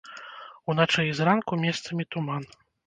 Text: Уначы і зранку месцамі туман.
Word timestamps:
Уначы 0.73 1.05
і 1.11 1.13
зранку 1.21 1.63
месцамі 1.69 2.03
туман. 2.15 2.43